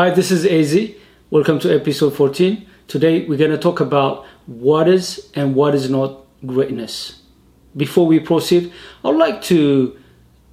Hi, 0.00 0.08
this 0.08 0.30
is 0.30 0.46
AZ. 0.46 0.92
Welcome 1.28 1.58
to 1.58 1.74
episode 1.74 2.14
14. 2.16 2.66
Today 2.88 3.26
we're 3.26 3.36
going 3.36 3.50
to 3.50 3.58
talk 3.58 3.80
about 3.80 4.24
what 4.46 4.88
is 4.88 5.30
and 5.34 5.54
what 5.54 5.74
is 5.74 5.90
not 5.90 6.24
greatness. 6.46 7.20
Before 7.76 8.06
we 8.06 8.18
proceed, 8.18 8.72
I'd 9.04 9.16
like 9.16 9.42
to 9.52 9.94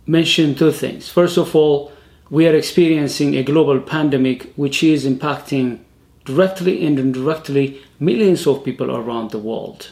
mention 0.05 0.53
two 0.53 0.73
things. 0.73 1.07
First 1.07 1.37
of 1.37 1.55
all, 1.55 1.93
we 2.29 2.45
are 2.45 2.53
experiencing 2.53 3.37
a 3.37 3.43
global 3.43 3.79
pandemic 3.79 4.51
which 4.57 4.83
is 4.83 5.05
impacting 5.05 5.79
directly 6.25 6.85
and 6.85 6.99
indirectly 6.99 7.81
millions 8.01 8.45
of 8.47 8.65
people 8.65 8.93
around 8.93 9.31
the 9.31 9.39
world. 9.39 9.91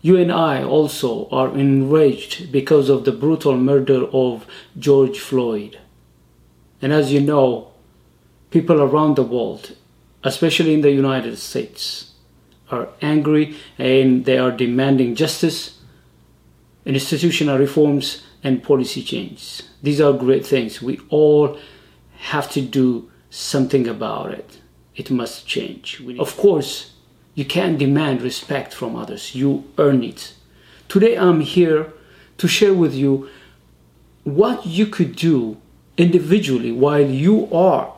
You 0.00 0.16
and 0.16 0.32
I 0.32 0.64
also 0.64 1.28
are 1.28 1.56
enraged 1.56 2.50
because 2.50 2.88
of 2.88 3.04
the 3.04 3.12
brutal 3.12 3.56
murder 3.56 4.06
of 4.06 4.48
George 4.76 5.20
Floyd. 5.20 5.78
And 6.82 6.92
as 6.92 7.12
you 7.12 7.20
know, 7.20 7.70
people 8.50 8.82
around 8.82 9.16
the 9.16 9.22
world, 9.22 9.76
especially 10.24 10.74
in 10.74 10.80
the 10.80 10.90
United 10.90 11.38
States, 11.38 12.12
are 12.70 12.88
angry 13.00 13.56
and 13.78 14.24
they 14.24 14.36
are 14.36 14.50
demanding 14.50 15.14
justice, 15.14 15.78
institutional 16.84 17.58
reforms, 17.58 18.24
and 18.42 18.62
policy 18.62 19.02
change. 19.02 19.62
These 19.82 20.00
are 20.00 20.12
great 20.12 20.44
things. 20.44 20.82
We 20.82 21.00
all 21.08 21.58
have 22.18 22.50
to 22.52 22.60
do 22.60 23.10
something 23.30 23.86
about 23.86 24.32
it. 24.32 24.60
It 24.96 25.10
must 25.10 25.46
change. 25.46 26.02
Of 26.18 26.36
course, 26.36 26.92
you 27.34 27.44
can't 27.44 27.78
demand 27.78 28.22
respect 28.22 28.74
from 28.74 28.96
others. 28.96 29.34
You 29.34 29.64
earn 29.78 30.02
it. 30.02 30.34
Today 30.88 31.16
I'm 31.16 31.40
here 31.40 31.92
to 32.38 32.48
share 32.48 32.74
with 32.74 32.94
you 32.94 33.28
what 34.24 34.66
you 34.66 34.86
could 34.86 35.16
do 35.16 35.56
individually 36.02 36.72
while 36.72 37.08
you 37.24 37.48
are 37.54 37.94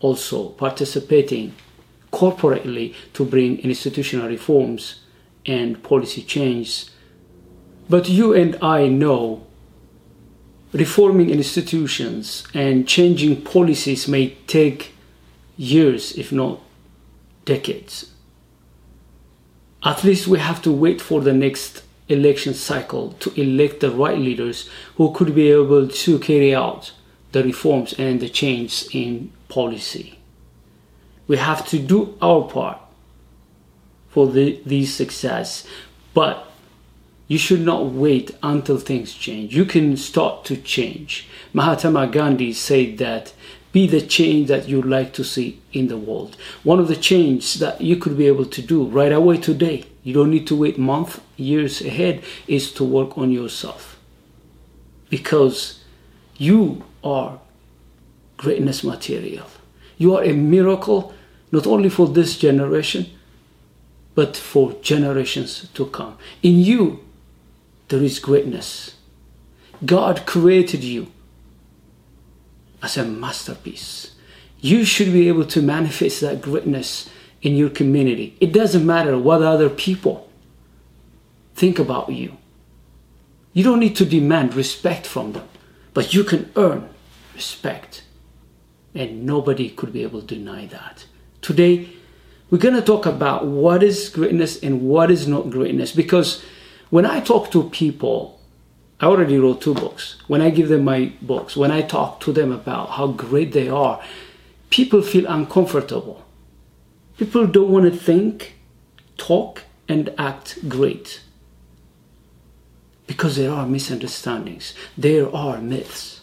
also 0.00 0.48
participating 0.50 1.54
corporately 2.12 2.94
to 3.12 3.24
bring 3.24 3.58
institutional 3.60 4.28
reforms 4.28 5.00
and 5.46 5.82
policy 5.82 6.22
change. 6.22 6.86
But 7.88 8.08
you 8.08 8.34
and 8.34 8.58
I 8.60 8.88
know 8.88 9.46
reforming 10.72 11.30
institutions 11.30 12.44
and 12.52 12.88
changing 12.88 13.42
policies 13.42 14.08
may 14.08 14.30
take 14.46 14.92
years, 15.56 16.12
if 16.18 16.32
not 16.32 16.60
decades. 17.44 18.10
At 19.84 20.02
least 20.02 20.26
we 20.26 20.38
have 20.38 20.60
to 20.62 20.72
wait 20.72 21.00
for 21.00 21.20
the 21.20 21.32
next 21.32 21.82
election 22.08 22.54
cycle 22.54 23.12
to 23.20 23.28
elect 23.40 23.80
the 23.80 23.90
right 23.90 24.18
leaders 24.18 24.68
who 24.96 25.12
could 25.12 25.34
be 25.34 25.50
able 25.50 25.86
to 25.88 26.18
carry 26.18 26.54
out 26.54 26.92
the 27.34 27.42
reforms 27.42 27.92
and 27.94 28.20
the 28.20 28.28
change 28.28 28.86
in 28.92 29.30
policy. 29.48 30.18
We 31.26 31.36
have 31.36 31.66
to 31.68 31.80
do 31.80 32.16
our 32.22 32.42
part 32.44 32.78
for 34.08 34.28
the, 34.28 34.84
success, 34.86 35.66
but 36.14 36.46
you 37.26 37.36
should 37.36 37.62
not 37.62 37.86
wait 37.86 38.30
until 38.40 38.78
things 38.78 39.12
change. 39.12 39.56
You 39.56 39.64
can 39.64 39.96
start 39.96 40.44
to 40.44 40.56
change. 40.56 41.26
Mahatma 41.52 42.06
Gandhi 42.06 42.52
said 42.52 42.98
that 42.98 43.32
be 43.72 43.88
the 43.88 44.00
change 44.00 44.46
that 44.46 44.68
you'd 44.68 44.86
like 44.86 45.12
to 45.14 45.24
see 45.24 45.60
in 45.72 45.88
the 45.88 45.96
world. 45.96 46.36
One 46.62 46.78
of 46.78 46.86
the 46.86 46.94
changes 46.94 47.54
that 47.54 47.80
you 47.80 47.96
could 47.96 48.16
be 48.16 48.28
able 48.28 48.46
to 48.46 48.62
do 48.62 48.84
right 48.84 49.10
away 49.10 49.38
today, 49.38 49.86
you 50.04 50.14
don't 50.14 50.30
need 50.30 50.46
to 50.46 50.56
wait 50.56 50.78
months, 50.78 51.20
years 51.36 51.80
ahead, 51.80 52.22
is 52.46 52.70
to 52.74 52.84
work 52.84 53.18
on 53.18 53.32
yourself. 53.32 53.98
Because 55.10 55.80
you 56.36 56.84
are 57.04 57.38
greatness 58.36 58.82
material. 58.82 59.46
You 59.98 60.16
are 60.16 60.24
a 60.24 60.32
miracle 60.32 61.14
not 61.52 61.66
only 61.66 61.88
for 61.88 62.08
this 62.08 62.36
generation, 62.36 63.06
but 64.14 64.36
for 64.36 64.72
generations 64.82 65.68
to 65.74 65.86
come. 65.86 66.16
In 66.42 66.58
you, 66.58 67.04
there 67.88 68.02
is 68.02 68.18
greatness. 68.18 68.96
God 69.84 70.26
created 70.26 70.82
you 70.82 71.08
as 72.82 72.96
a 72.96 73.04
masterpiece. 73.04 74.14
You 74.60 74.84
should 74.84 75.12
be 75.12 75.28
able 75.28 75.44
to 75.46 75.62
manifest 75.62 76.20
that 76.22 76.40
greatness 76.40 77.10
in 77.42 77.54
your 77.56 77.70
community. 77.70 78.36
It 78.40 78.52
doesn't 78.52 78.86
matter 78.86 79.18
what 79.18 79.42
other 79.42 79.68
people 79.68 80.30
think 81.54 81.78
about 81.78 82.10
you. 82.10 82.36
You 83.52 83.62
don't 83.62 83.80
need 83.80 83.96
to 83.96 84.04
demand 84.04 84.54
respect 84.54 85.06
from 85.06 85.32
them, 85.32 85.46
but 85.92 86.14
you 86.14 86.24
can 86.24 86.50
earn 86.56 86.88
respect. 87.34 88.02
And 88.94 89.26
nobody 89.26 89.70
could 89.70 89.92
be 89.92 90.02
able 90.02 90.20
to 90.20 90.34
deny 90.34 90.66
that. 90.66 91.06
Today, 91.42 91.88
we're 92.50 92.58
going 92.58 92.74
to 92.74 92.82
talk 92.82 93.06
about 93.06 93.46
what 93.46 93.82
is 93.82 94.08
greatness 94.08 94.62
and 94.62 94.82
what 94.82 95.10
is 95.10 95.26
not 95.26 95.50
greatness 95.50 95.92
because 95.92 96.44
when 96.90 97.04
I 97.04 97.20
talk 97.20 97.50
to 97.50 97.68
people 97.70 98.34
I 99.00 99.06
already 99.06 99.38
wrote 99.38 99.60
two 99.60 99.74
books. 99.74 100.16
When 100.28 100.40
I 100.40 100.50
give 100.50 100.68
them 100.68 100.84
my 100.84 101.12
books, 101.20 101.56
when 101.56 101.70
I 101.70 101.82
talk 101.82 102.20
to 102.20 102.32
them 102.32 102.52
about 102.52 102.90
how 102.90 103.08
great 103.08 103.52
they 103.52 103.68
are, 103.68 104.00
people 104.70 105.02
feel 105.02 105.26
uncomfortable. 105.26 106.24
People 107.18 107.46
don't 107.46 107.70
want 107.70 107.84
to 107.84 107.96
think, 107.96 108.54
talk, 109.16 109.64
and 109.88 110.14
act 110.16 110.68
great. 110.68 111.20
Because 113.06 113.36
there 113.36 113.50
are 113.50 113.66
misunderstandings, 113.66 114.74
there 114.96 115.30
are 115.34 115.60
myths. 115.60 116.22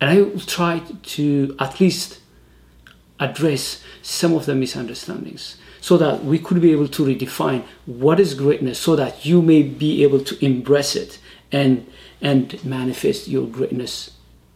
And 0.00 0.10
I 0.10 0.22
will 0.22 0.40
try 0.40 0.82
to 1.02 1.56
at 1.58 1.80
least 1.80 2.20
address 3.18 3.82
some 4.02 4.34
of 4.34 4.46
the 4.46 4.54
misunderstandings 4.54 5.56
so 5.80 5.96
that 5.98 6.24
we 6.24 6.38
could 6.38 6.60
be 6.60 6.72
able 6.72 6.88
to 6.88 7.04
redefine 7.04 7.64
what 7.86 8.18
is 8.18 8.34
greatness 8.34 8.78
so 8.78 8.96
that 8.96 9.24
you 9.24 9.42
may 9.42 9.62
be 9.62 10.02
able 10.02 10.20
to 10.20 10.44
embrace 10.44 10.96
it 10.96 11.18
and 11.52 11.86
and 12.22 12.62
manifest 12.64 13.28
your 13.28 13.46
greatness 13.46 14.10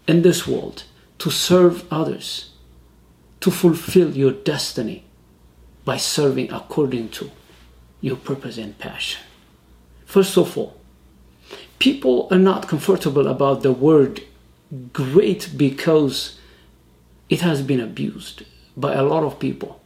in 0.06 0.22
this 0.22 0.46
world 0.46 0.84
to 1.18 1.30
serve 1.30 1.90
others 1.90 2.50
to 3.40 3.50
fulfill 3.50 4.16
your 4.16 4.32
destiny 4.32 5.04
by 5.84 5.96
serving 5.96 6.50
according 6.52 7.08
to 7.08 7.30
your 8.00 8.16
purpose 8.16 8.58
and 8.58 8.78
passion. 8.78 9.20
First 10.04 10.36
of 10.38 10.56
all 10.56 10.76
people 11.78 12.28
are 12.30 12.38
not 12.38 12.68
comfortable 12.68 13.26
about 13.26 13.62
the 13.62 13.72
word 13.72 14.22
great 14.92 15.50
because 15.56 16.38
it 17.28 17.40
has 17.40 17.62
been 17.62 17.80
abused 17.80 18.42
by 18.76 18.94
a 18.94 19.02
lot 19.02 19.22
of 19.22 19.38
people 19.38 19.80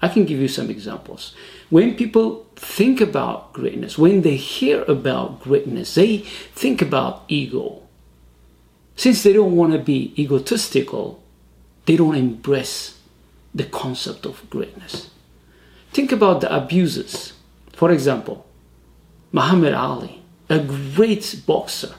I 0.00 0.08
can 0.08 0.24
give 0.24 0.38
you 0.38 0.48
some 0.48 0.70
examples. 0.70 1.34
When 1.70 1.96
people 1.96 2.46
think 2.54 3.00
about 3.00 3.52
greatness, 3.52 3.98
when 3.98 4.22
they 4.22 4.36
hear 4.36 4.84
about 4.84 5.40
greatness, 5.40 5.94
they 5.94 6.18
think 6.18 6.80
about 6.80 7.24
ego. 7.28 7.82
Since 8.94 9.22
they 9.22 9.32
don't 9.32 9.56
want 9.56 9.72
to 9.72 9.78
be 9.78 10.14
egotistical, 10.20 11.22
they 11.86 11.96
don't 11.96 12.14
embrace 12.14 12.98
the 13.54 13.64
concept 13.64 14.24
of 14.24 14.48
greatness. 14.50 15.10
Think 15.92 16.12
about 16.12 16.40
the 16.40 16.54
abuses. 16.54 17.32
For 17.72 17.90
example, 17.90 18.46
Muhammad 19.32 19.74
Ali, 19.74 20.22
a 20.48 20.60
great 20.60 21.42
boxer, 21.46 21.94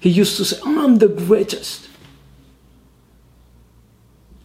he 0.00 0.08
used 0.08 0.36
to 0.38 0.44
say, 0.44 0.58
I'm 0.64 0.96
the 0.96 1.08
greatest. 1.08 1.88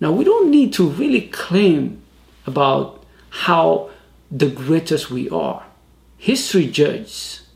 Now, 0.02 0.12
we 0.12 0.25
don't 0.25 0.52
need 0.52 0.74
to 0.74 0.88
really 0.88 1.22
claim 1.22 2.02
about 2.46 3.04
how 3.30 3.90
the 4.30 4.50
greatest 4.50 5.10
we 5.10 5.30
are. 5.30 5.66
History 6.18 6.68
judges 6.68 7.48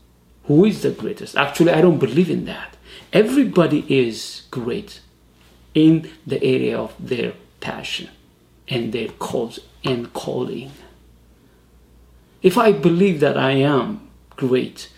who 0.44 0.64
is 0.64 0.82
the 0.82 0.90
greatest. 0.90 1.36
Actually, 1.36 1.72
I 1.72 1.80
don't 1.82 1.98
believe 1.98 2.30
in 2.30 2.46
that. 2.46 2.76
Everybody 3.12 3.84
is 3.88 4.42
great 4.50 5.00
in 5.74 6.10
the 6.26 6.42
area 6.42 6.78
of 6.78 6.94
their 6.98 7.34
passion 7.60 8.08
and 8.68 8.92
their 8.92 9.08
cause 9.08 9.60
and 9.84 10.12
calling. 10.12 10.72
If 12.42 12.56
I 12.56 12.72
believe 12.72 13.20
that 13.20 13.36
I 13.36 13.52
am 13.52 14.08
great, 14.36 14.90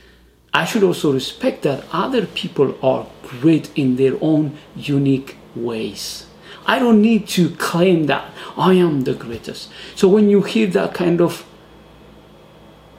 I 0.55 0.65
should 0.67 0.83
also 0.83 1.13
respect 1.13 1.63
that 1.63 1.85
other 1.93 2.27
people 2.27 2.77
are 2.83 3.07
great 3.23 3.71
in 3.75 3.97
their 3.97 4.15
own 4.21 4.59
unique 4.77 5.37
ways. 5.55 6.27
I 6.67 6.79
don't 6.79 7.01
need 7.01 7.27
to 7.29 7.51
claim 7.57 8.07
that 8.07 8.31
I 8.57 8.75
am 8.75 9.03
the 9.03 9.15
greatest. 9.15 9.71
So 9.95 10.09
when 10.09 10.29
you 10.29 10.43
hear 10.43 10.67
that 10.69 10.95
kind 10.95 11.21
of 11.21 11.45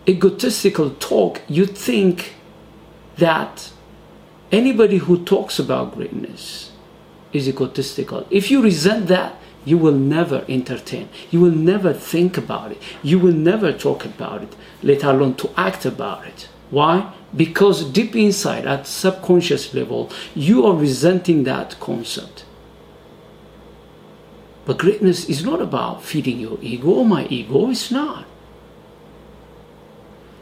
egotistical 0.07 0.91
talk, 0.91 1.41
you 1.47 1.65
think 1.65 2.33
that 3.17 3.71
anybody 4.51 4.97
who 4.97 5.23
talks 5.23 5.59
about 5.59 5.95
greatness 5.95 6.71
is 7.31 7.47
egotistical. 7.47 8.27
If 8.29 8.51
you 8.51 8.61
resent 8.61 9.07
that, 9.07 9.35
you 9.65 9.77
will 9.77 9.93
never 9.93 10.43
entertain. 10.49 11.07
You 11.31 11.39
will 11.39 11.51
never 11.51 11.93
think 11.93 12.37
about 12.37 12.71
it. 12.71 12.81
You 13.01 13.17
will 13.19 13.33
never 13.33 13.71
talk 13.71 14.03
about 14.03 14.41
it, 14.41 14.55
let 14.81 15.03
alone 15.03 15.35
to 15.35 15.49
act 15.55 15.85
about 15.85 16.25
it. 16.25 16.49
Why? 16.73 17.13
Because 17.35 17.85
deep 17.85 18.15
inside, 18.15 18.65
at 18.65 18.87
subconscious 18.87 19.75
level, 19.75 20.09
you 20.33 20.65
are 20.65 20.75
resenting 20.75 21.43
that 21.43 21.79
concept. 21.79 22.45
But 24.65 24.79
greatness 24.79 25.29
is 25.29 25.45
not 25.45 25.61
about 25.61 26.01
feeding 26.03 26.39
your 26.39 26.57
ego 26.61 26.89
or 26.89 27.05
my 27.05 27.27
ego, 27.27 27.69
it's 27.69 27.91
not. 27.91 28.25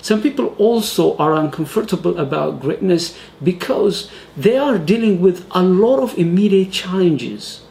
Some 0.01 0.21
people 0.21 0.55
also 0.57 1.17
are 1.17 1.35
uncomfortable 1.35 2.17
about 2.17 2.61
greatness 2.61 3.17
because 3.43 4.09
they 4.37 4.55
are 4.55 4.77
dealing 4.77 5.19
with 5.19 5.45
a 5.51 5.61
lot 5.61 5.99
of 5.99 6.17
immediate 6.17 6.71
challenges. 6.71 7.65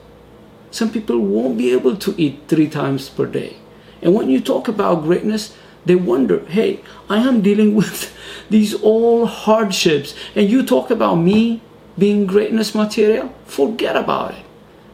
Some 0.70 0.92
people 0.92 1.18
won't 1.18 1.56
be 1.56 1.72
able 1.72 1.96
to 1.96 2.14
eat 2.20 2.42
three 2.46 2.68
times 2.68 3.08
per 3.08 3.24
day. 3.24 3.56
And 4.02 4.14
when 4.14 4.28
you 4.28 4.38
talk 4.38 4.68
about 4.68 5.02
greatness, 5.02 5.56
they 5.84 5.94
wonder, 5.94 6.44
hey, 6.46 6.80
I 7.08 7.18
am 7.18 7.40
dealing 7.40 7.74
with 7.74 8.14
these 8.50 8.74
all 8.74 9.26
hardships, 9.26 10.14
and 10.34 10.48
you 10.48 10.64
talk 10.64 10.90
about 10.90 11.16
me 11.16 11.62
being 11.98 12.26
greatness 12.26 12.74
material? 12.74 13.34
Forget 13.44 13.96
about 13.96 14.34
it. 14.34 14.44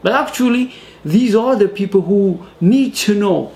But 0.03 0.13
actually, 0.13 0.75
these 1.05 1.35
are 1.35 1.57
the 1.57 1.69
people 1.69 2.03
who 2.03 2.47
need 2.61 2.95
to 2.97 3.15
know 3.15 3.53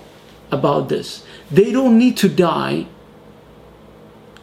about 0.51 0.89
this. 0.89 1.25
They 1.49 1.71
don't 1.71 1.97
need 1.97 2.17
to 2.17 2.29
die 2.29 2.87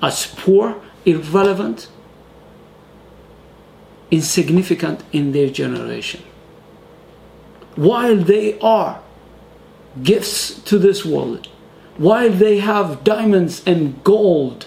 as 0.03 0.27
poor, 0.27 0.81
irrelevant, 1.05 1.89
insignificant 4.11 5.03
in 5.13 5.33
their 5.33 5.51
generation. 5.51 6.23
While 7.77 8.17
they 8.17 8.59
are 8.61 9.01
gifts 10.03 10.61
to 10.63 10.79
this 10.79 11.05
world, 11.05 11.49
while 11.99 12.31
they 12.31 12.59
have 12.59 13.05
diamonds 13.05 13.63
and 13.67 14.03
gold 14.05 14.67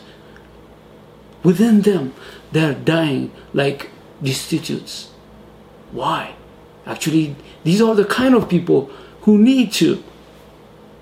within 1.44 1.81
them, 1.81 2.13
they're 2.51 2.75
dying 2.75 3.31
like 3.54 3.89
destitutes. 4.22 5.10
Why? 5.92 6.36
Actually, 6.86 7.36
these 7.63 7.81
are 7.81 7.95
the 7.95 8.06
kind 8.06 8.36
of 8.36 8.50
people 8.50 8.92
who 9.22 9.38
need 9.38 9.72
to 9.74 10.04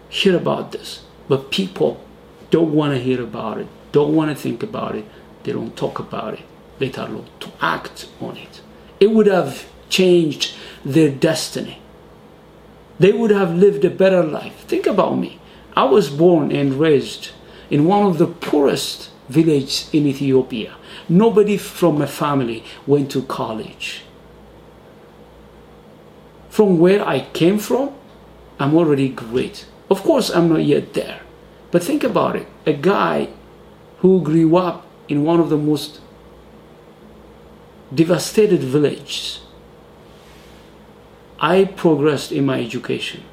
hear 0.09 0.35
about 0.35 0.71
this, 0.71 1.03
but 1.27 1.51
people 1.51 2.03
don't 2.49 2.73
want 2.73 2.93
to 2.93 2.99
hear 2.99 3.21
about 3.21 3.57
it 3.59 3.67
don't 3.91 4.15
want 4.15 4.29
to 4.29 4.35
think 4.35 4.63
about 4.63 4.95
it, 4.95 5.05
they 5.43 5.51
don't 5.51 5.75
talk 5.75 5.99
about 5.99 6.35
it, 6.35 6.41
let 6.79 6.97
alone 6.97 7.27
to 7.39 7.51
act 7.61 8.07
on 8.21 8.37
it. 8.37 8.61
It 8.99 9.11
would 9.11 9.27
have 9.27 9.67
changed 9.89 10.53
their 10.85 11.09
destiny. 11.09 11.81
They 12.99 13.11
would 13.11 13.31
have 13.31 13.55
lived 13.55 13.85
a 13.85 13.89
better 13.89 14.23
life. 14.23 14.55
Think 14.67 14.85
about 14.85 15.17
me. 15.17 15.38
I 15.79 15.83
was 15.83 16.09
born 16.09 16.51
and 16.51 16.73
raised 16.73 17.29
in 17.69 17.85
one 17.85 18.05
of 18.05 18.17
the 18.17 18.27
poorest 18.27 19.09
villages 19.29 19.89
in 19.93 20.07
Ethiopia. 20.07 20.75
Nobody 21.07 21.55
from 21.55 21.99
my 21.99 22.05
family 22.05 22.65
went 22.85 23.09
to 23.11 23.21
college. 23.21 24.03
From 26.49 26.79
where 26.79 27.01
I 27.07 27.21
came 27.31 27.59
from, 27.59 27.95
I'm 28.59 28.75
already 28.75 29.07
great. 29.07 29.67
Of 29.89 30.03
course, 30.03 30.29
I'm 30.29 30.49
not 30.49 30.65
yet 30.65 30.95
there. 30.95 31.21
But 31.71 31.81
think 31.81 32.03
about 32.03 32.35
it. 32.35 32.47
A 32.65 32.73
guy 32.73 33.29
who 33.99 34.21
grew 34.21 34.57
up 34.57 34.85
in 35.07 35.23
one 35.23 35.39
of 35.39 35.49
the 35.49 35.63
most 35.71 36.01
devastated 37.95 38.61
villages, 38.75 39.39
I 41.39 41.63
progressed 41.63 42.33
in 42.33 42.45
my 42.45 42.59
education. 42.59 43.23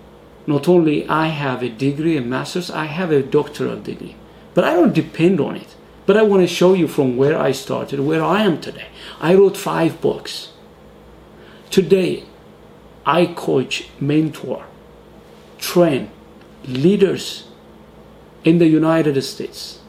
Not 0.46 0.68
only 0.68 1.08
I 1.08 1.28
have 1.28 1.62
a 1.62 1.68
degree, 1.68 2.16
a 2.16 2.20
master's, 2.20 2.70
I 2.70 2.84
have 2.84 3.10
a 3.10 3.22
doctoral 3.22 3.80
degree. 3.80 4.16
But 4.54 4.64
I 4.64 4.74
don't 4.74 4.94
depend 4.94 5.40
on 5.40 5.56
it. 5.56 5.74
But 6.06 6.16
I 6.16 6.22
want 6.22 6.42
to 6.42 6.46
show 6.46 6.72
you 6.72 6.86
from 6.86 7.16
where 7.16 7.36
I 7.38 7.50
started, 7.52 8.00
where 8.00 8.22
I 8.22 8.42
am 8.42 8.60
today. 8.60 8.86
I 9.20 9.34
wrote 9.34 9.56
five 9.56 10.00
books. 10.00 10.52
Today, 11.70 12.24
I 13.04 13.26
coach, 13.26 13.88
mentor, 14.00 14.64
train 15.58 16.10
leaders 16.64 17.48
in 18.44 18.58
the 18.58 18.68
United 18.68 19.20
States 19.22 19.80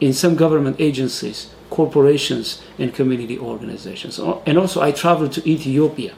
in 0.00 0.12
some 0.12 0.34
government 0.34 0.76
agencies, 0.78 1.54
corporations, 1.68 2.62
and 2.78 2.94
community 2.94 3.38
organizations. 3.38 4.18
And 4.18 4.56
also, 4.58 4.80
I 4.80 4.92
travel 4.92 5.28
to 5.28 5.48
Ethiopia, 5.48 6.14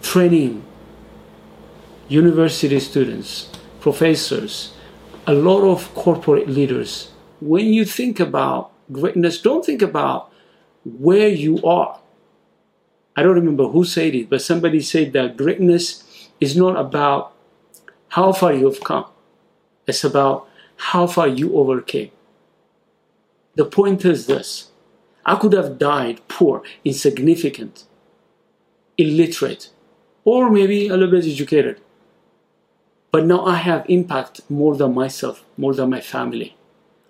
training 0.00 0.64
university 2.08 2.78
students, 2.80 3.50
professors, 3.80 4.72
a 5.26 5.34
lot 5.34 5.62
of 5.62 5.92
corporate 5.94 6.48
leaders. 6.48 7.10
When 7.40 7.66
you 7.66 7.84
think 7.84 8.20
about 8.20 8.70
greatness, 8.92 9.40
don't 9.40 9.64
think 9.64 9.82
about 9.82 10.32
where 10.84 11.28
you 11.28 11.62
are. 11.64 11.98
I 13.16 13.22
don't 13.22 13.34
remember 13.34 13.68
who 13.68 13.84
said 13.84 14.14
it, 14.14 14.30
but 14.30 14.42
somebody 14.42 14.80
said 14.80 15.12
that 15.14 15.36
greatness 15.36 16.04
is 16.40 16.56
not 16.56 16.76
about 16.76 17.32
how 18.08 18.32
far 18.32 18.52
you've 18.52 18.84
come, 18.84 19.06
it's 19.86 20.04
about 20.04 20.48
how 20.76 21.06
far 21.06 21.26
you 21.26 21.56
overcame. 21.56 22.10
The 23.56 23.64
point 23.64 24.04
is 24.04 24.26
this 24.26 24.70
I 25.24 25.34
could 25.36 25.54
have 25.54 25.78
died 25.78 26.20
poor, 26.28 26.62
insignificant, 26.84 27.84
illiterate, 28.96 29.70
or 30.24 30.50
maybe 30.50 30.88
a 30.88 30.96
little 30.96 31.10
bit 31.10 31.24
educated. 31.24 31.80
But 33.10 33.24
now 33.24 33.44
I 33.44 33.56
have 33.56 33.86
impact 33.88 34.40
more 34.50 34.76
than 34.76 34.94
myself, 34.94 35.44
more 35.56 35.74
than 35.74 35.90
my 35.90 36.00
family. 36.00 36.56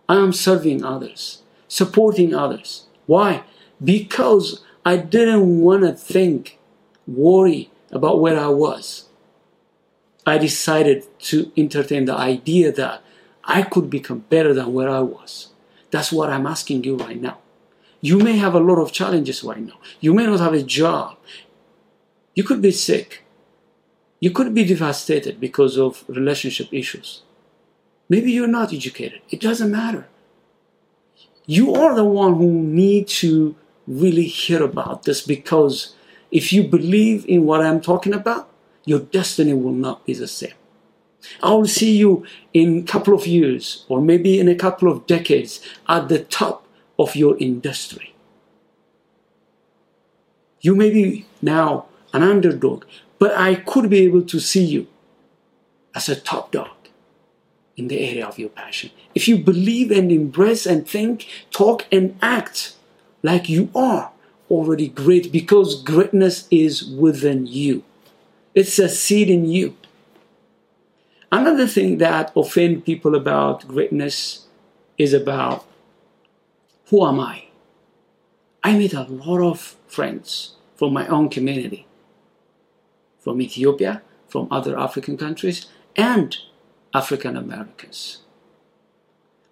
I 0.08 0.16
am 0.16 0.32
serving 0.32 0.84
others, 0.84 1.42
supporting 1.68 2.34
others. 2.34 2.86
Why? 3.06 3.42
Because 3.82 4.62
I 4.84 4.98
didn't 4.98 5.60
want 5.60 5.82
to 5.82 5.92
think, 5.92 6.58
worry 7.06 7.70
about 7.90 8.20
where 8.20 8.38
I 8.38 8.48
was. 8.48 9.06
I 10.24 10.38
decided 10.38 11.06
to 11.20 11.52
entertain 11.56 12.04
the 12.04 12.14
idea 12.14 12.72
that 12.72 13.02
I 13.44 13.62
could 13.62 13.90
become 13.90 14.20
better 14.28 14.52
than 14.52 14.72
where 14.72 14.88
I 14.88 15.00
was. 15.00 15.48
That's 15.90 16.12
what 16.12 16.30
I'm 16.30 16.46
asking 16.46 16.84
you 16.84 16.96
right 16.96 17.20
now. 17.20 17.38
You 18.00 18.18
may 18.18 18.36
have 18.36 18.54
a 18.54 18.60
lot 18.60 18.80
of 18.80 18.92
challenges 18.92 19.42
right 19.42 19.60
now. 19.60 19.78
You 20.00 20.14
may 20.14 20.26
not 20.26 20.40
have 20.40 20.52
a 20.52 20.62
job. 20.62 21.16
You 22.34 22.44
could 22.44 22.60
be 22.60 22.72
sick. 22.72 23.24
You 24.20 24.30
could 24.30 24.54
be 24.54 24.64
devastated 24.64 25.40
because 25.40 25.76
of 25.78 26.04
relationship 26.08 26.68
issues. 26.72 27.22
Maybe 28.08 28.32
you're 28.32 28.46
not 28.46 28.72
educated. 28.72 29.20
It 29.30 29.40
doesn't 29.40 29.70
matter. 29.70 30.08
You 31.46 31.74
are 31.74 31.94
the 31.94 32.04
one 32.04 32.34
who 32.34 32.50
need 32.50 33.08
to 33.08 33.54
really 33.86 34.26
hear 34.26 34.62
about 34.62 35.04
this 35.04 35.22
because 35.22 35.94
if 36.30 36.52
you 36.52 36.64
believe 36.64 37.24
in 37.26 37.44
what 37.44 37.60
I'm 37.60 37.80
talking 37.80 38.14
about, 38.14 38.48
your 38.84 39.00
destiny 39.00 39.54
will 39.54 39.72
not 39.72 40.04
be 40.06 40.14
the 40.14 40.28
same. 40.28 40.54
I 41.42 41.50
will 41.50 41.66
see 41.66 41.96
you 41.96 42.24
in 42.52 42.78
a 42.78 42.82
couple 42.82 43.14
of 43.14 43.26
years 43.26 43.84
or 43.88 44.00
maybe 44.00 44.38
in 44.38 44.48
a 44.48 44.54
couple 44.54 44.90
of 44.90 45.06
decades 45.06 45.60
at 45.88 46.08
the 46.08 46.20
top 46.20 46.66
of 46.98 47.16
your 47.16 47.36
industry. 47.38 48.14
You 50.60 50.74
may 50.74 50.90
be 50.90 51.26
now 51.42 51.86
an 52.12 52.22
underdog, 52.22 52.84
but 53.18 53.36
I 53.36 53.54
could 53.54 53.90
be 53.90 54.00
able 54.00 54.22
to 54.22 54.40
see 54.40 54.64
you 54.64 54.86
as 55.94 56.08
a 56.08 56.16
top 56.16 56.52
dog 56.52 56.70
in 57.76 57.88
the 57.88 58.00
area 58.00 58.26
of 58.26 58.38
your 58.38 58.48
passion. 58.48 58.90
If 59.14 59.28
you 59.28 59.38
believe 59.38 59.90
and 59.90 60.10
embrace 60.10 60.66
and 60.66 60.88
think, 60.88 61.26
talk 61.50 61.86
and 61.92 62.18
act 62.22 62.74
like 63.22 63.48
you 63.48 63.70
are 63.74 64.12
already 64.50 64.88
great 64.88 65.32
because 65.32 65.82
greatness 65.82 66.46
is 66.50 66.84
within 66.84 67.46
you. 67.46 67.82
It's 68.54 68.78
a 68.78 68.88
seed 68.88 69.28
in 69.28 69.44
you. 69.46 69.76
Another 71.30 71.66
thing 71.66 71.98
that 71.98 72.32
offend 72.36 72.84
people 72.84 73.14
about 73.14 73.66
greatness 73.66 74.46
is 74.96 75.12
about 75.12 75.66
who 76.88 77.04
am 77.06 77.20
I? 77.20 77.46
I 78.62 78.76
meet 78.78 78.94
a 78.94 79.02
lot 79.02 79.40
of 79.40 79.76
friends 79.86 80.52
from 80.76 80.92
my 80.92 81.06
own 81.08 81.28
community, 81.28 81.85
from 83.26 83.42
Ethiopia, 83.42 84.02
from 84.28 84.46
other 84.52 84.78
African 84.78 85.16
countries, 85.16 85.66
and 85.96 86.36
African 86.94 87.36
Americans. 87.36 88.18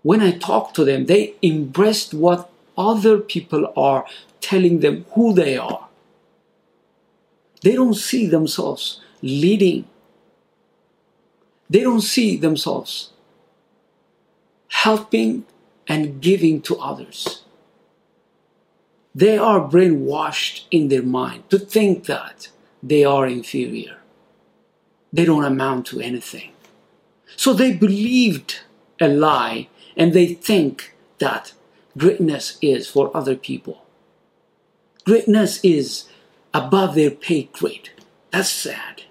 When 0.03 0.21
I 0.21 0.31
talk 0.39 0.75
to 0.75 0.85
them, 0.85 1.07
they 1.07 1.35
embraced 1.43 2.15
what 2.15 2.49
other 2.79 3.19
people 3.19 3.73
are 3.77 4.07
telling 4.41 4.79
them 4.79 5.07
who 5.15 5.33
they 5.35 5.57
are. 5.59 5.89
They 7.63 7.75
don't 7.75 8.01
see 8.09 8.29
themselves 8.29 9.01
leading 9.23 9.89
they 11.75 11.81
don't 11.81 12.03
see 12.03 12.37
themselves 12.37 13.11
helping 14.69 15.45
and 15.89 16.21
giving 16.21 16.61
to 16.63 16.77
others. 16.79 17.43
They 19.15 19.39
are 19.39 19.61
brainwashed 19.61 20.67
in 20.71 20.89
their 20.89 21.03
mind 21.03 21.49
to 21.51 21.59
think 21.59 22.05
that 22.05 22.51
they 22.85 23.03
are 23.03 23.27
inferior. 23.27 23.97
They 25.11 25.25
don't 25.25 25.45
amount 25.45 25.87
to 25.87 26.01
anything. 26.01 26.53
So 27.35 27.55
they 27.55 27.73
believed 27.73 28.61
a 29.01 29.09
lie 29.09 29.69
and 29.97 30.13
they 30.13 30.35
think 30.35 30.95
that 31.19 31.55
greatness 31.97 32.59
is 32.61 32.87
for 32.89 33.17
other 33.17 33.37
people. 33.37 33.87
Greatness 35.07 35.61
is 35.65 36.09
above 36.53 36.95
their 36.95 37.11
pay 37.11 37.45
grade. 37.53 37.89
That's 38.31 38.51
sad. 38.51 39.03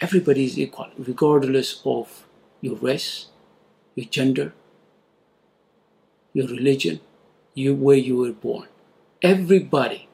Everybody 0.00 0.44
is 0.44 0.58
equal, 0.58 0.88
regardless 0.98 1.80
of 1.84 2.26
your 2.60 2.76
race, 2.76 3.26
your 3.94 4.06
gender, 4.06 4.52
your 6.34 6.46
religion, 6.46 7.00
you, 7.54 7.74
where 7.74 7.96
you 7.96 8.16
were 8.16 8.32
born. 8.32 8.68
Everybody 9.22 10.08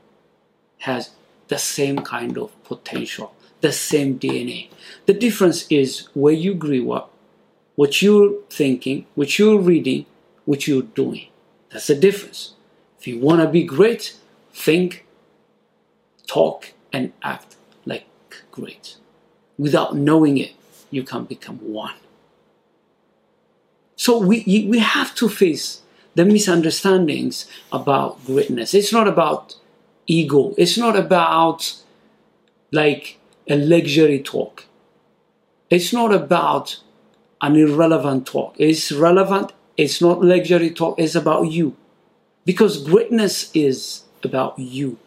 has 0.79 1.11
the 1.49 1.59
same 1.59 1.99
kind 1.99 2.39
of 2.39 2.51
potential, 2.65 3.35
the 3.61 3.73
same 3.73 4.19
DNA. 4.19 4.69
The 5.07 5.15
difference 5.15 5.67
is 5.71 6.09
where 6.15 6.35
you 6.35 6.55
grew 6.55 6.93
up, 6.93 7.11
what 7.75 8.03
you're 8.03 8.43
thinking, 8.51 9.07
what 9.15 9.39
you're 9.39 9.59
reading, 9.59 10.07
what 10.45 10.67
you're 10.67 10.83
doing. 10.83 11.29
That's 11.71 11.89
the 11.89 11.95
difference. 11.95 12.55
If 12.99 13.07
you 13.07 13.19
want 13.19 13.41
to 13.43 13.49
be 13.49 13.65
great, 13.65 14.17
think, 14.53 15.07
talk, 16.27 16.73
and 16.93 17.13
act 17.23 17.57
like 17.85 18.07
great. 18.51 18.97
Without 19.59 19.97
knowing 19.97 20.39
it, 20.39 20.53
you 20.91 21.03
can 21.03 21.25
become 21.25 21.59
one. 21.59 21.95
So 23.97 24.19
we, 24.19 24.45
we 24.69 24.79
have 24.79 25.15
to 25.17 25.29
face 25.29 25.83
the 26.15 26.25
misunderstandings 26.25 27.47
about 27.73 28.25
greatness. 28.25 28.75
It's 28.75 28.93
not 28.93 29.09
about 29.09 29.57
ego. 30.07 30.55
It's 30.57 30.79
not 30.79 30.97
about 30.97 31.83
like 32.73 33.19
a 33.49 33.57
luxury 33.57 34.21
talk. 34.21 34.67
It's 35.71 35.93
not 35.93 36.13
about 36.13 36.81
an 37.43 37.57
irrelevant 37.57 38.27
talk. 38.27 38.55
It's 38.59 38.93
relevant. 38.93 39.53
It's 39.77 40.01
not 40.01 40.23
luxury 40.23 40.71
talk. 40.71 40.99
It's 40.99 41.15
about 41.15 41.51
you. 41.51 41.77
Because 42.45 42.83
greatness 42.83 43.51
is 43.55 44.03
about 44.23 44.59
you. 44.59 44.99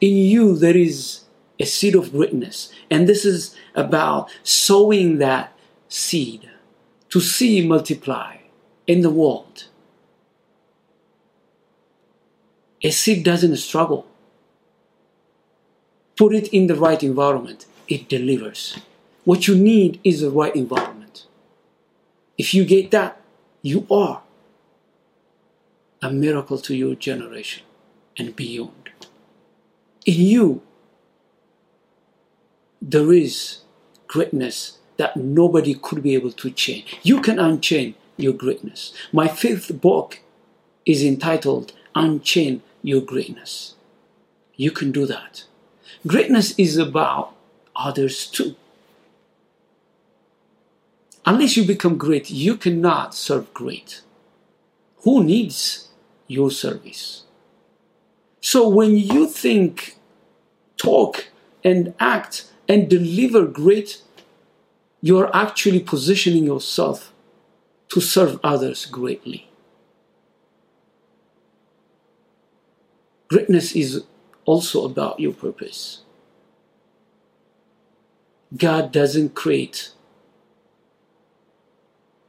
In 0.00 0.16
you, 0.16 0.56
there 0.56 0.76
is 0.76 1.22
a 1.58 1.64
seed 1.64 1.94
of 1.94 2.12
greatness. 2.12 2.70
And 2.90 3.08
this 3.08 3.24
is 3.24 3.54
about 3.74 4.30
sowing 4.42 5.18
that 5.18 5.52
seed 5.88 6.48
to 7.10 7.20
see 7.20 7.66
multiply 7.66 8.36
in 8.86 9.00
the 9.00 9.10
world. 9.10 9.67
A 12.82 12.90
seed 12.90 13.24
doesn't 13.24 13.56
struggle. 13.56 14.06
Put 16.16 16.34
it 16.34 16.48
in 16.48 16.66
the 16.66 16.76
right 16.76 17.02
environment, 17.02 17.66
it 17.88 18.08
delivers. 18.08 18.78
What 19.24 19.46
you 19.48 19.56
need 19.56 20.00
is 20.04 20.20
the 20.20 20.30
right 20.30 20.54
environment. 20.54 21.26
If 22.36 22.54
you 22.54 22.64
get 22.64 22.90
that, 22.92 23.20
you 23.62 23.86
are 23.90 24.22
a 26.00 26.10
miracle 26.10 26.58
to 26.58 26.74
your 26.74 26.94
generation 26.94 27.64
and 28.16 28.34
beyond. 28.36 28.90
In 30.06 30.20
you, 30.20 30.62
there 32.80 33.12
is 33.12 33.58
greatness 34.06 34.78
that 34.96 35.16
nobody 35.16 35.74
could 35.74 36.02
be 36.02 36.14
able 36.14 36.32
to 36.32 36.50
change. 36.50 36.96
You 37.02 37.20
can 37.20 37.38
unchain 37.38 37.94
your 38.16 38.32
greatness. 38.32 38.92
My 39.12 39.28
fifth 39.28 39.80
book 39.80 40.20
is 40.86 41.02
entitled 41.04 41.72
Unchain 41.94 42.62
Your 42.82 43.00
Greatness. 43.00 43.74
You 44.56 44.70
can 44.70 44.92
do 44.92 45.06
that. 45.06 45.44
Greatness 46.06 46.58
is 46.58 46.76
about 46.76 47.34
others 47.74 48.26
too. 48.26 48.56
Unless 51.24 51.56
you 51.56 51.66
become 51.66 51.98
great, 51.98 52.30
you 52.30 52.56
cannot 52.56 53.14
serve 53.14 53.52
great. 53.52 54.02
Who 55.02 55.22
needs 55.22 55.88
your 56.26 56.50
service? 56.50 57.24
So 58.40 58.68
when 58.68 58.96
you 58.96 59.26
think, 59.28 59.96
talk, 60.76 61.28
and 61.62 61.94
act 62.00 62.50
and 62.68 62.88
deliver 62.88 63.46
great, 63.46 64.02
you're 65.00 65.34
actually 65.36 65.80
positioning 65.80 66.44
yourself 66.44 67.12
to 67.90 68.00
serve 68.00 68.40
others 68.42 68.86
greatly. 68.86 69.48
Greatness 73.28 73.76
is 73.76 74.04
also 74.44 74.84
about 74.84 75.20
your 75.20 75.32
purpose. 75.32 76.00
God 78.56 78.90
doesn't 78.92 79.34
create 79.34 79.90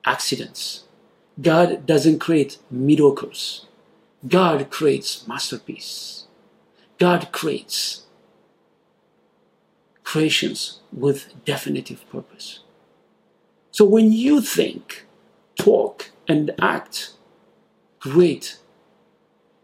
accidents. 0.05 0.83
God 1.41 1.85
doesn't 1.85 2.19
create 2.19 2.57
mediocres. 2.73 3.65
God 4.27 4.69
creates 4.69 5.25
masterpiece. 5.27 6.25
God 6.97 7.31
creates 7.31 8.03
creations 10.03 10.81
with 10.91 11.33
definitive 11.45 12.03
purpose. 12.09 12.59
So 13.71 13.85
when 13.85 14.11
you 14.11 14.41
think, 14.41 15.05
talk, 15.55 16.11
and 16.27 16.51
act 16.59 17.13
great, 17.99 18.58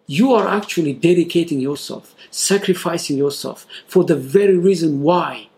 you 0.08 0.34
are 0.34 0.48
actually 0.48 0.94
dedicating 0.94 1.60
yourself, 1.60 2.16
sacrificing 2.30 3.18
yourself 3.18 3.66
for 3.88 4.04
the 4.04 4.16
very 4.16 4.58
reason 4.58 5.02
why 5.02 5.50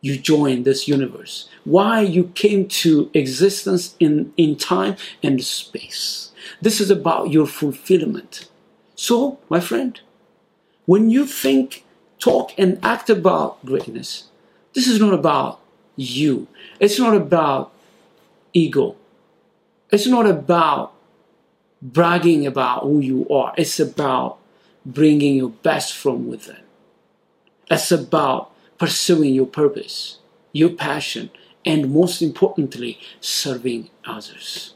you 0.00 0.16
joined 0.16 0.64
this 0.64 0.86
universe, 0.86 1.48
why 1.64 2.00
you 2.00 2.28
came 2.34 2.68
to 2.68 3.10
existence 3.12 3.96
in, 3.98 4.32
in 4.36 4.56
time 4.56 4.96
and 5.22 5.42
space. 5.42 6.30
This 6.60 6.80
is 6.80 6.90
about 6.90 7.30
your 7.30 7.46
fulfillment. 7.46 8.48
So, 8.94 9.38
my 9.48 9.60
friend, 9.60 9.98
when 10.86 11.10
you 11.10 11.26
think, 11.26 11.84
talk, 12.18 12.52
and 12.56 12.78
act 12.82 13.10
about 13.10 13.64
greatness, 13.66 14.28
this 14.74 14.86
is 14.86 15.00
not 15.00 15.12
about 15.12 15.60
you. 15.96 16.46
It's 16.78 16.98
not 16.98 17.14
about 17.14 17.72
ego. 18.52 18.96
It's 19.90 20.06
not 20.06 20.26
about 20.26 20.92
bragging 21.82 22.46
about 22.46 22.82
who 22.82 23.00
you 23.00 23.28
are. 23.28 23.54
It's 23.56 23.78
about 23.80 24.38
bringing 24.84 25.36
your 25.36 25.50
best 25.50 25.94
from 25.94 26.28
within. 26.28 26.62
It's 27.70 27.90
about 27.90 28.52
pursuing 28.78 29.34
your 29.34 29.46
purpose, 29.46 30.18
your 30.52 30.70
passion, 30.70 31.30
and 31.64 31.92
most 31.92 32.22
importantly, 32.22 32.98
serving 33.20 33.90
others. 34.04 34.74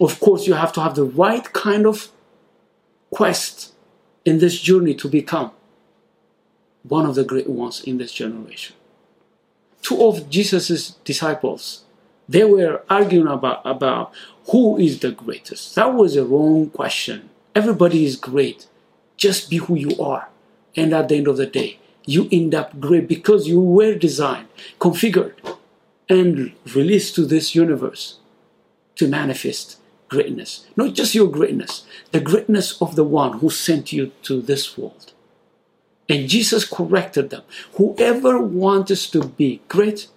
Of 0.00 0.20
course, 0.20 0.46
you 0.46 0.54
have 0.54 0.72
to 0.74 0.80
have 0.80 0.94
the 0.94 1.04
right 1.04 1.50
kind 1.52 1.86
of 1.86 2.10
quest 3.10 3.72
in 4.24 4.38
this 4.38 4.60
journey 4.60 4.94
to 4.94 5.08
become 5.08 5.52
one 6.82 7.06
of 7.06 7.14
the 7.14 7.24
great 7.24 7.48
ones 7.48 7.82
in 7.82 7.98
this 7.98 8.12
generation. 8.12 8.76
Two 9.82 10.02
of 10.04 10.28
Jesus' 10.28 10.90
disciples, 11.04 11.84
they 12.28 12.44
were 12.44 12.82
arguing 12.90 13.26
about, 13.26 13.62
about 13.64 14.12
who 14.50 14.78
is 14.78 15.00
the 15.00 15.12
greatest. 15.12 15.74
That 15.74 15.94
was 15.94 16.16
a 16.16 16.24
wrong 16.24 16.70
question. 16.70 17.30
Everybody 17.54 18.04
is 18.04 18.16
great. 18.16 18.66
Just 19.16 19.50
be 19.50 19.56
who 19.56 19.74
you 19.74 20.00
are. 20.00 20.28
And 20.76 20.92
at 20.92 21.08
the 21.08 21.16
end 21.16 21.28
of 21.28 21.36
the 21.36 21.46
day, 21.46 21.78
you 22.04 22.28
end 22.30 22.54
up 22.54 22.78
great 22.80 23.08
because 23.08 23.48
you 23.48 23.60
were 23.60 23.94
designed, 23.94 24.48
configured, 24.78 25.34
and 26.08 26.52
released 26.74 27.14
to 27.16 27.26
this 27.26 27.54
universe 27.54 28.18
to 28.96 29.08
manifest 29.08 29.78
greatness. 30.08 30.66
Not 30.76 30.94
just 30.94 31.14
your 31.14 31.30
greatness, 31.30 31.84
the 32.12 32.20
greatness 32.20 32.80
of 32.80 32.96
the 32.96 33.04
one 33.04 33.40
who 33.40 33.50
sent 33.50 33.92
you 33.92 34.12
to 34.22 34.40
this 34.40 34.78
world. 34.78 35.12
And 36.08 36.28
Jesus 36.28 36.66
corrected 36.66 37.28
them. 37.28 37.42
Whoever 37.74 38.38
wants 38.38 39.10
to 39.10 39.24
be 39.24 39.60
great, 39.68 40.08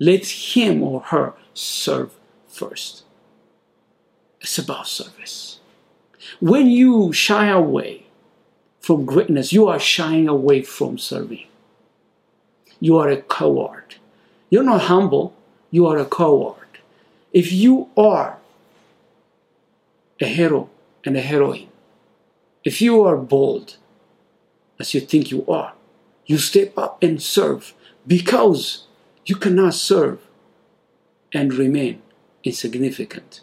let 0.00 0.26
him 0.26 0.82
or 0.82 1.00
her 1.00 1.34
serve 1.54 2.12
first. 2.48 3.04
It's 4.40 4.58
about 4.58 4.88
service. 4.88 5.60
When 6.40 6.66
you 6.66 7.12
shy 7.12 7.46
away 7.46 8.06
from 8.80 9.04
greatness, 9.04 9.52
you 9.52 9.68
are 9.68 9.78
shying 9.78 10.26
away 10.26 10.62
from 10.62 10.98
serving. 10.98 11.46
You 12.80 12.96
are 12.98 13.10
a 13.10 13.22
coward. 13.22 13.96
You're 14.48 14.64
not 14.64 14.82
humble, 14.82 15.34
you 15.70 15.86
are 15.86 15.98
a 15.98 16.06
coward. 16.06 16.56
If 17.32 17.52
you 17.52 17.90
are 17.96 18.40
a 20.20 20.26
hero 20.26 20.68
and 21.04 21.16
a 21.16 21.20
heroine. 21.20 21.68
If 22.64 22.82
you 22.82 23.02
are 23.02 23.16
bold, 23.16 23.76
as 24.78 24.92
you 24.94 25.00
think 25.00 25.30
you 25.30 25.46
are, 25.46 25.72
you 26.26 26.38
step 26.38 26.76
up 26.76 27.02
and 27.02 27.22
serve 27.22 27.74
because 28.06 28.86
you 29.24 29.36
cannot 29.36 29.74
serve 29.74 30.20
and 31.32 31.54
remain 31.54 32.02
insignificant 32.42 33.40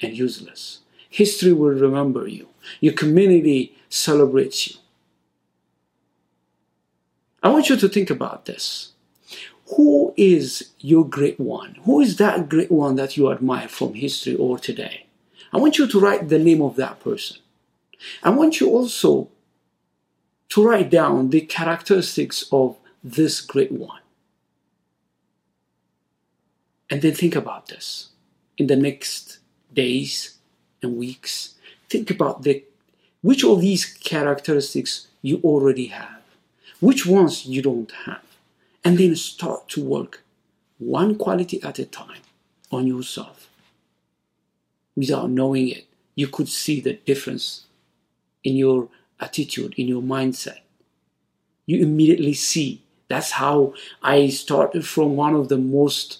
and 0.00 0.16
useless. 0.16 0.80
History 1.08 1.52
will 1.52 1.70
remember 1.70 2.26
you. 2.26 2.48
Your 2.80 2.92
community 2.92 3.76
celebrates 3.88 4.68
you. 4.68 4.76
I 7.42 7.48
want 7.48 7.68
you 7.68 7.76
to 7.76 7.88
think 7.88 8.10
about 8.10 8.44
this. 8.46 8.92
Who 9.76 10.14
is 10.16 10.70
your 10.80 11.04
great 11.04 11.38
one? 11.38 11.76
Who 11.84 12.00
is 12.00 12.16
that 12.16 12.48
great 12.48 12.70
one 12.70 12.96
that 12.96 13.16
you 13.16 13.30
admire 13.30 13.68
from 13.68 13.94
history 13.94 14.34
or 14.34 14.58
today? 14.58 15.06
I 15.52 15.58
want 15.58 15.78
you 15.78 15.86
to 15.86 16.00
write 16.00 16.28
the 16.28 16.38
name 16.38 16.62
of 16.62 16.76
that 16.76 17.00
person. 17.00 17.38
I 18.22 18.30
want 18.30 18.60
you 18.60 18.68
also 18.70 19.28
to 20.50 20.64
write 20.64 20.90
down 20.90 21.30
the 21.30 21.42
characteristics 21.42 22.44
of 22.50 22.76
this 23.02 23.40
great 23.40 23.72
one. 23.72 24.00
And 26.90 27.02
then 27.02 27.14
think 27.14 27.36
about 27.36 27.68
this 27.68 28.08
in 28.56 28.66
the 28.66 28.76
next 28.76 29.38
days 29.72 30.38
and 30.82 30.96
weeks. 30.96 31.54
Think 31.88 32.10
about 32.10 32.42
the 32.42 32.64
which 33.20 33.44
of 33.44 33.60
these 33.60 33.84
characteristics 33.84 35.08
you 35.22 35.40
already 35.42 35.86
have, 35.86 36.22
which 36.80 37.04
ones 37.04 37.46
you 37.46 37.60
don't 37.62 37.90
have, 38.06 38.22
and 38.84 38.96
then 38.96 39.16
start 39.16 39.68
to 39.70 39.84
work 39.84 40.22
one 40.78 41.16
quality 41.16 41.62
at 41.62 41.78
a 41.78 41.84
time 41.84 42.22
on 42.70 42.86
yourself. 42.86 43.48
Without 44.96 45.30
knowing 45.30 45.68
it, 45.68 45.86
you 46.14 46.28
could 46.28 46.48
see 46.48 46.80
the 46.80 46.94
difference 46.94 47.66
in 48.44 48.56
your 48.56 48.88
attitude, 49.20 49.74
in 49.76 49.88
your 49.88 50.02
mindset. 50.02 50.60
You 51.66 51.82
immediately 51.82 52.34
see. 52.34 52.82
That's 53.08 53.32
how 53.32 53.74
I 54.02 54.28
started 54.28 54.86
from 54.86 55.16
one 55.16 55.34
of 55.34 55.48
the 55.48 55.58
most 55.58 56.18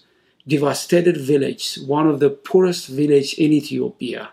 devastated 0.49 1.17
village, 1.19 1.77
one 1.87 2.09
of 2.09 2.21
the 2.21 2.31
poorest 2.31 2.89
village 2.89 3.35
in 3.35 3.53
Ethiopia. 3.53 4.31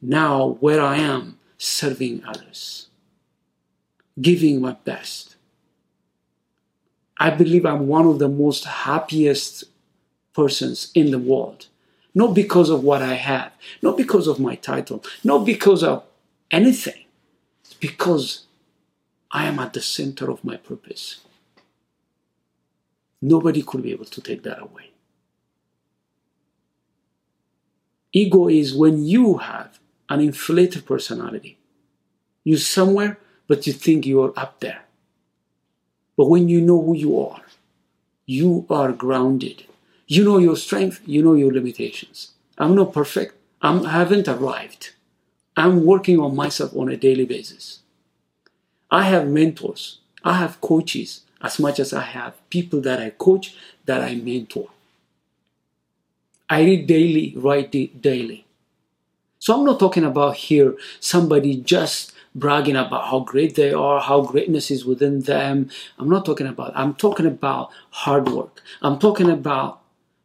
Now 0.00 0.56
where 0.60 0.80
I 0.80 0.96
am 0.96 1.38
serving 1.58 2.24
others, 2.24 2.88
giving 4.20 4.60
my 4.60 4.72
best. 4.84 5.36
I 7.18 7.30
believe 7.30 7.66
I'm 7.66 7.88
one 7.88 8.06
of 8.06 8.18
the 8.18 8.28
most 8.28 8.64
happiest 8.64 9.64
persons 10.34 10.90
in 10.94 11.10
the 11.10 11.18
world. 11.18 11.66
Not 12.14 12.34
because 12.34 12.70
of 12.70 12.82
what 12.82 13.02
I 13.02 13.14
have, 13.14 13.52
not 13.82 13.96
because 13.96 14.26
of 14.26 14.40
my 14.40 14.54
title, 14.54 15.04
not 15.22 15.44
because 15.44 15.82
of 15.82 16.04
anything. 16.50 17.04
It's 17.64 17.74
because 17.74 18.46
I 19.30 19.46
am 19.46 19.58
at 19.58 19.72
the 19.72 19.82
center 19.82 20.30
of 20.30 20.44
my 20.44 20.56
purpose. 20.56 21.20
Nobody 23.20 23.62
could 23.62 23.82
be 23.82 23.92
able 23.92 24.06
to 24.06 24.20
take 24.20 24.42
that 24.44 24.62
away. 24.62 24.92
Ego 28.20 28.48
is 28.48 28.74
when 28.82 28.96
you 29.14 29.24
have 29.38 29.78
an 30.08 30.20
inflated 30.20 30.84
personality. 30.92 31.52
You're 32.44 32.58
somewhere, 32.78 33.18
but 33.48 33.66
you 33.66 33.72
think 33.72 34.06
you're 34.06 34.34
up 34.44 34.60
there. 34.60 34.82
But 36.16 36.30
when 36.32 36.48
you 36.48 36.60
know 36.60 36.80
who 36.82 36.94
you 36.96 37.12
are, 37.28 37.42
you 38.26 38.66
are 38.70 38.92
grounded. 38.92 39.58
You 40.06 40.24
know 40.24 40.38
your 40.38 40.56
strength, 40.56 41.00
you 41.06 41.22
know 41.22 41.34
your 41.42 41.52
limitations. 41.52 42.18
I'm 42.58 42.74
not 42.74 42.92
perfect. 42.92 43.34
I'm, 43.62 43.86
I 43.86 43.92
haven't 44.02 44.28
arrived. 44.28 44.84
I'm 45.56 45.84
working 45.84 46.18
on 46.20 46.36
myself 46.36 46.74
on 46.76 46.88
a 46.88 46.96
daily 46.96 47.26
basis. 47.26 47.80
I 48.90 49.04
have 49.04 49.28
mentors. 49.28 49.98
I 50.24 50.34
have 50.42 50.60
coaches 50.60 51.22
as 51.40 51.58
much 51.58 51.78
as 51.78 51.92
I 51.92 52.02
have 52.18 52.34
people 52.50 52.80
that 52.82 53.00
I 53.00 53.10
coach, 53.10 53.54
that 53.86 54.02
I 54.02 54.14
mentor. 54.16 54.68
I 56.50 56.62
read 56.62 56.86
daily, 56.86 57.34
write 57.36 57.72
daily. 58.00 58.46
So 59.38 59.54
I'm 59.54 59.64
not 59.64 59.78
talking 59.78 60.04
about 60.04 60.36
here 60.36 60.76
somebody 61.00 61.56
just 61.56 62.12
bragging 62.34 62.76
about 62.76 63.08
how 63.08 63.20
great 63.20 63.54
they 63.54 63.72
are, 63.72 64.00
how 64.00 64.22
greatness 64.22 64.70
is 64.70 64.84
within 64.84 65.20
them. 65.22 65.70
I'm 65.98 66.08
not 66.08 66.24
talking 66.24 66.46
about, 66.46 66.72
I'm 66.74 66.94
talking 66.94 67.26
about 67.26 67.70
hard 67.90 68.28
work. 68.28 68.62
I'm 68.82 68.98
talking 68.98 69.30
about 69.30 69.80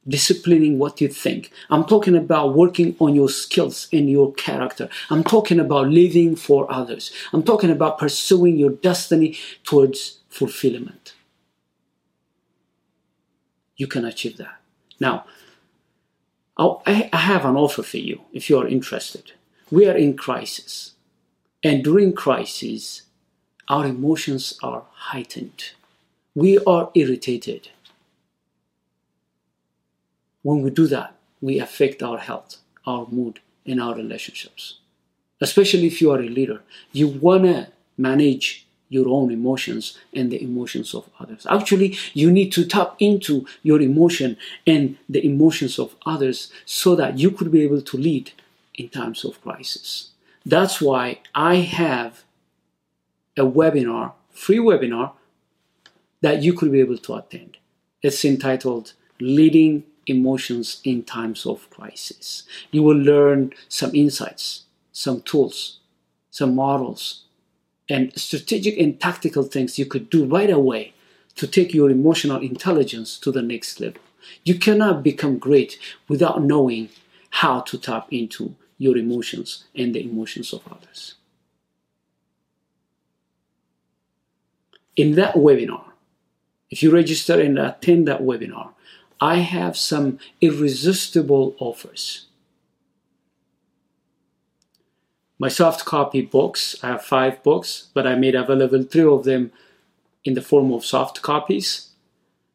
disciplining 0.07 0.79
what 0.79 0.99
you 0.99 1.07
think. 1.07 1.51
I'm 1.69 1.85
talking 1.85 2.15
about 2.15 2.55
working 2.55 2.95
on 2.99 3.15
your 3.15 3.29
skills 3.29 3.87
and 3.93 4.09
your 4.09 4.33
character. 4.33 4.89
I'm 5.09 5.23
talking 5.23 5.59
about 5.59 5.87
living 5.87 6.35
for 6.35 6.71
others. 6.71 7.11
I'm 7.31 7.43
talking 7.43 7.71
about 7.71 7.97
pursuing 7.97 8.57
your 8.57 8.71
destiny 8.71 9.37
towards 9.63 10.19
fulfillment. 10.29 11.13
You 13.77 13.87
can 13.87 14.05
achieve 14.05 14.37
that. 14.37 14.59
Now, 14.99 15.25
I 16.57 17.09
have 17.13 17.45
an 17.45 17.55
offer 17.55 17.83
for 17.83 17.97
you 17.97 18.21
if 18.31 18.49
you 18.49 18.59
are 18.59 18.67
interested. 18.67 19.31
We 19.71 19.87
are 19.87 19.97
in 19.97 20.15
crisis. 20.15 20.91
And 21.63 21.83
during 21.83 22.13
crisis, 22.13 23.03
our 23.67 23.85
emotions 23.87 24.57
are 24.61 24.83
heightened. 24.93 25.71
We 26.35 26.59
are 26.59 26.91
irritated. 26.93 27.69
When 30.41 30.61
we 30.61 30.69
do 30.69 30.87
that, 30.87 31.15
we 31.41 31.59
affect 31.59 32.03
our 32.03 32.17
health, 32.17 32.57
our 32.85 33.07
mood, 33.07 33.39
and 33.65 33.81
our 33.81 33.95
relationships. 33.95 34.79
Especially 35.41 35.87
if 35.87 36.01
you 36.01 36.11
are 36.11 36.19
a 36.19 36.29
leader, 36.29 36.61
you 36.91 37.07
want 37.07 37.43
to 37.43 37.67
manage 37.97 38.67
your 38.89 39.07
own 39.07 39.31
emotions 39.31 39.97
and 40.13 40.31
the 40.31 40.41
emotions 40.43 40.93
of 40.93 41.09
others. 41.19 41.47
Actually, 41.49 41.97
you 42.13 42.31
need 42.31 42.51
to 42.51 42.65
tap 42.65 42.95
into 42.99 43.45
your 43.63 43.81
emotion 43.81 44.37
and 44.67 44.97
the 45.09 45.25
emotions 45.25 45.79
of 45.79 45.95
others 46.05 46.51
so 46.65 46.95
that 46.95 47.17
you 47.17 47.31
could 47.31 47.51
be 47.51 47.63
able 47.63 47.81
to 47.81 47.97
lead 47.97 48.31
in 48.75 48.89
times 48.89 49.25
of 49.25 49.41
crisis. 49.41 50.09
That's 50.45 50.81
why 50.81 51.19
I 51.33 51.55
have 51.55 52.23
a 53.37 53.41
webinar, 53.41 54.13
free 54.31 54.57
webinar, 54.57 55.13
that 56.21 56.41
you 56.41 56.53
could 56.53 56.71
be 56.71 56.79
able 56.79 56.97
to 56.97 57.15
attend. 57.15 57.57
It's 58.01 58.23
entitled 58.25 58.93
Leading 59.19 59.83
Emotions 60.07 60.81
in 60.83 61.03
Times 61.03 61.45
of 61.45 61.69
Crisis. 61.69 62.43
You 62.71 62.83
will 62.83 62.97
learn 62.97 63.53
some 63.69 63.95
insights, 63.95 64.63
some 64.91 65.21
tools, 65.21 65.79
some 66.29 66.55
models, 66.55 67.23
and 67.89 68.17
strategic 68.17 68.77
and 68.77 68.99
tactical 68.99 69.43
things 69.43 69.77
you 69.77 69.85
could 69.85 70.09
do 70.09 70.25
right 70.25 70.49
away 70.49 70.93
to 71.35 71.47
take 71.47 71.73
your 71.73 71.89
emotional 71.89 72.41
intelligence 72.41 73.17
to 73.19 73.31
the 73.31 73.41
next 73.41 73.79
level. 73.79 74.01
You 74.43 74.55
cannot 74.57 75.03
become 75.03 75.37
great 75.37 75.77
without 76.07 76.43
knowing 76.43 76.89
how 77.29 77.61
to 77.61 77.77
tap 77.77 78.07
into 78.11 78.55
your 78.77 78.97
emotions 78.97 79.65
and 79.75 79.93
the 79.93 80.03
emotions 80.03 80.53
of 80.53 80.61
others. 80.71 81.15
In 84.95 85.15
that 85.15 85.35
webinar, 85.35 85.85
if 86.69 86.83
you 86.83 86.91
register 86.91 87.39
and 87.39 87.57
attend 87.57 88.07
that 88.07 88.21
webinar, 88.21 88.69
I 89.19 89.37
have 89.37 89.77
some 89.77 90.19
irresistible 90.41 91.55
offers. 91.59 92.27
My 95.43 95.49
soft 95.49 95.83
copy 95.83 96.21
books. 96.21 96.77
I 96.81 96.87
have 96.93 97.03
five 97.03 97.43
books, 97.43 97.89
but 97.93 98.07
I 98.07 98.15
made 98.15 98.33
available 98.33 98.83
three 98.83 99.09
of 99.17 99.25
them 99.25 99.51
in 100.23 100.35
the 100.35 100.41
form 100.41 100.71
of 100.71 100.85
soft 100.85 101.21
copies. 101.21 101.89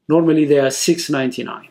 Normally 0.08 0.46
they 0.46 0.58
are 0.58 0.68
$6.99, 0.70 1.68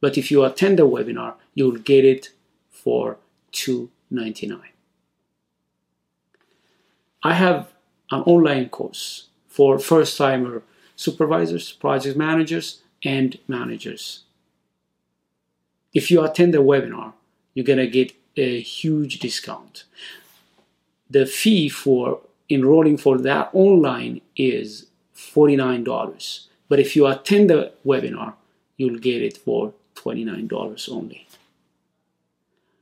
but 0.00 0.16
if 0.16 0.30
you 0.30 0.42
attend 0.42 0.78
the 0.78 0.88
webinar, 0.88 1.34
you'll 1.54 1.82
get 1.92 2.06
it 2.06 2.30
for 2.70 3.18
$2.99. 3.52 4.58
I 7.22 7.34
have 7.34 7.70
an 8.10 8.22
online 8.22 8.70
course 8.70 9.28
for 9.46 9.78
first 9.78 10.16
timer 10.16 10.62
supervisors, 10.96 11.72
project 11.72 12.16
managers, 12.16 12.80
and 13.04 13.38
managers. 13.46 14.22
If 15.92 16.10
you 16.10 16.24
attend 16.24 16.54
the 16.54 16.62
webinar, 16.70 17.12
you're 17.52 17.70
going 17.72 17.84
to 17.86 17.98
get 17.98 18.14
a 18.34 18.60
huge 18.60 19.18
discount 19.18 19.84
the 21.14 21.24
fee 21.24 21.68
for 21.68 22.20
enrolling 22.50 22.96
for 22.96 23.16
that 23.18 23.48
online 23.52 24.20
is 24.34 24.86
$49. 25.16 26.46
But 26.68 26.80
if 26.80 26.96
you 26.96 27.06
attend 27.06 27.50
the 27.50 27.72
webinar, 27.86 28.34
you'll 28.76 28.98
get 28.98 29.22
it 29.22 29.36
for 29.36 29.72
$29 29.94 30.88
only. 30.90 31.28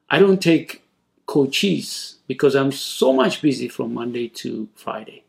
I 0.09 0.19
don't 0.19 0.41
take 0.41 0.83
coaches 1.27 2.17
because 2.27 2.55
I'm 2.55 2.73
so 2.73 3.13
much 3.13 3.43
busy 3.43 3.69
from 3.69 3.93
Monday 3.93 4.29
to 4.41 4.69
Friday. 4.75 5.25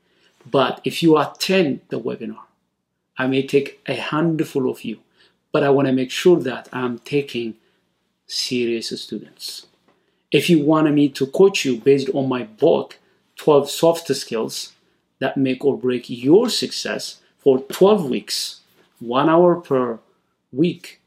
But 0.49 0.79
if 0.85 1.03
you 1.03 1.17
attend 1.17 1.81
the 1.89 1.99
webinar, 1.99 2.45
I 3.17 3.27
may 3.27 3.45
take 3.45 3.81
a 3.85 3.95
handful 3.95 4.69
of 4.69 4.85
you, 4.85 4.99
but 5.51 5.61
I 5.63 5.69
want 5.71 5.87
to 5.87 5.93
make 5.93 6.09
sure 6.09 6.39
that 6.39 6.69
I'm 6.71 6.99
taking 6.99 7.55
serious 8.27 8.89
students. 9.01 9.67
If 10.33 10.49
you 10.49 10.65
want 10.65 10.91
me 10.91 11.09
to 11.09 11.27
coach 11.27 11.63
you 11.63 11.77
based 11.77 12.09
on 12.09 12.27
my 12.27 12.41
book, 12.41 12.97
12 13.35 13.69
soft 13.69 14.07
skills 14.15 14.73
that 15.19 15.37
make 15.37 15.63
or 15.63 15.77
break 15.77 16.09
your 16.09 16.49
success 16.49 17.21
for 17.37 17.59
12 17.59 18.09
weeks, 18.09 18.61
one 18.99 19.29
hour 19.29 19.55
per 19.61 19.99
week, 20.51 21.01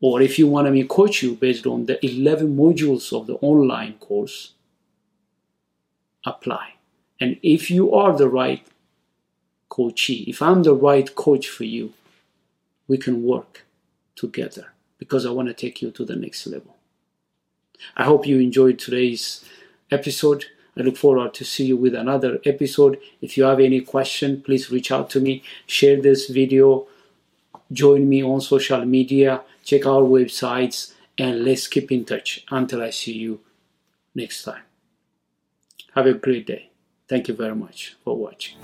or 0.00 0.22
if 0.22 0.38
you 0.38 0.46
want 0.46 0.72
me 0.72 0.80
to 0.80 0.88
coach 0.88 1.22
you 1.22 1.34
based 1.34 1.66
on 1.66 1.84
the 1.84 2.02
11 2.04 2.56
modules 2.56 3.12
of 3.12 3.26
the 3.26 3.34
online 3.42 3.98
course, 3.98 4.54
apply. 6.24 6.74
And 7.20 7.38
if 7.42 7.70
you 7.70 7.92
are 7.92 8.16
the 8.16 8.28
right 8.28 8.66
coachee, 9.68 10.24
if 10.26 10.40
I'm 10.40 10.62
the 10.62 10.74
right 10.74 11.14
coach 11.14 11.46
for 11.46 11.64
you, 11.64 11.92
we 12.88 12.96
can 12.96 13.22
work 13.22 13.66
together 14.16 14.72
because 14.96 15.26
I 15.26 15.30
want 15.30 15.48
to 15.48 15.54
take 15.54 15.82
you 15.82 15.90
to 15.90 16.06
the 16.06 16.16
next 16.16 16.46
level. 16.46 16.79
I 17.96 18.04
hope 18.04 18.26
you 18.26 18.38
enjoyed 18.40 18.78
today's 18.78 19.44
episode. 19.90 20.46
I 20.76 20.82
look 20.82 20.96
forward 20.96 21.34
to 21.34 21.44
see 21.44 21.66
you 21.66 21.76
with 21.76 21.94
another 21.94 22.38
episode. 22.44 22.98
If 23.20 23.36
you 23.36 23.44
have 23.44 23.60
any 23.60 23.80
question, 23.80 24.42
please 24.42 24.70
reach 24.70 24.90
out 24.90 25.10
to 25.10 25.20
me. 25.20 25.42
Share 25.66 26.00
this 26.00 26.28
video 26.28 26.86
join 27.72 28.08
me 28.08 28.22
on 28.22 28.40
social 28.40 28.84
media, 28.84 29.42
check 29.64 29.86
our 29.86 30.02
websites, 30.02 30.94
and 31.18 31.44
let's 31.44 31.66
keep 31.66 31.92
in 31.92 32.04
touch 32.04 32.44
until 32.50 32.82
I 32.82 32.90
see 32.90 33.12
you 33.12 33.40
next 34.14 34.44
time. 34.44 34.62
Have 35.94 36.06
a 36.06 36.14
great 36.14 36.46
day. 36.46 36.70
Thank 37.08 37.28
you 37.28 37.34
very 37.34 37.56
much 37.56 37.96
for 38.04 38.16
watching. 38.16 38.56